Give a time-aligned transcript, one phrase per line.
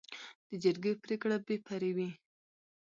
[0.49, 2.09] د جرګې پریکړه بې پرې وي.